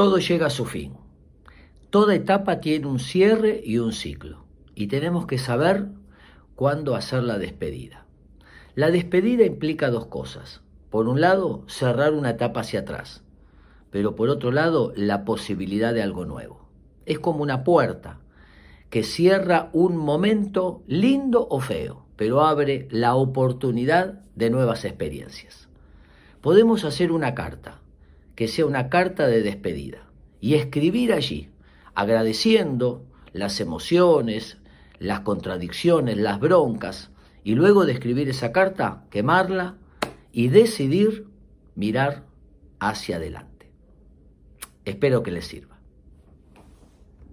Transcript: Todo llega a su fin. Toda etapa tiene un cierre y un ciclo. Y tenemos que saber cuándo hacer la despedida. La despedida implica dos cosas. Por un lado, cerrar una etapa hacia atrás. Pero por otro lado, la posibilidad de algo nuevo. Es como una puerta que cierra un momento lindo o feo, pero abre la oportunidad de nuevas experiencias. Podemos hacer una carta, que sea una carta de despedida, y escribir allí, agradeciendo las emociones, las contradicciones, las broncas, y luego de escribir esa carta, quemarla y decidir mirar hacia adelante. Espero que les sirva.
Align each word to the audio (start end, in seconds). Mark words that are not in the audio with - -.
Todo 0.00 0.16
llega 0.16 0.46
a 0.46 0.50
su 0.50 0.64
fin. 0.64 0.94
Toda 1.90 2.14
etapa 2.14 2.60
tiene 2.60 2.86
un 2.86 3.00
cierre 3.00 3.60
y 3.62 3.76
un 3.76 3.92
ciclo. 3.92 4.46
Y 4.74 4.86
tenemos 4.86 5.26
que 5.26 5.36
saber 5.36 5.88
cuándo 6.54 6.94
hacer 6.94 7.22
la 7.22 7.36
despedida. 7.36 8.06
La 8.74 8.90
despedida 8.90 9.44
implica 9.44 9.90
dos 9.90 10.06
cosas. 10.06 10.62
Por 10.88 11.06
un 11.06 11.20
lado, 11.20 11.64
cerrar 11.66 12.14
una 12.14 12.30
etapa 12.30 12.60
hacia 12.60 12.80
atrás. 12.80 13.24
Pero 13.90 14.16
por 14.16 14.30
otro 14.30 14.52
lado, 14.52 14.94
la 14.96 15.26
posibilidad 15.26 15.92
de 15.92 16.02
algo 16.02 16.24
nuevo. 16.24 16.66
Es 17.04 17.18
como 17.18 17.42
una 17.42 17.62
puerta 17.62 18.20
que 18.88 19.02
cierra 19.02 19.68
un 19.74 19.98
momento 19.98 20.82
lindo 20.86 21.46
o 21.50 21.60
feo, 21.60 22.06
pero 22.16 22.40
abre 22.40 22.88
la 22.90 23.16
oportunidad 23.16 24.20
de 24.34 24.48
nuevas 24.48 24.86
experiencias. 24.86 25.68
Podemos 26.40 26.86
hacer 26.86 27.12
una 27.12 27.34
carta, 27.34 27.82
que 28.40 28.48
sea 28.48 28.64
una 28.64 28.88
carta 28.88 29.26
de 29.26 29.42
despedida, 29.42 30.08
y 30.40 30.54
escribir 30.54 31.12
allí, 31.12 31.50
agradeciendo 31.94 33.04
las 33.34 33.60
emociones, 33.60 34.56
las 34.98 35.20
contradicciones, 35.20 36.16
las 36.16 36.40
broncas, 36.40 37.10
y 37.44 37.54
luego 37.54 37.84
de 37.84 37.92
escribir 37.92 38.30
esa 38.30 38.50
carta, 38.50 39.04
quemarla 39.10 39.76
y 40.32 40.48
decidir 40.48 41.26
mirar 41.74 42.24
hacia 42.78 43.16
adelante. 43.16 43.70
Espero 44.86 45.22
que 45.22 45.32
les 45.32 45.46
sirva. 45.46 45.78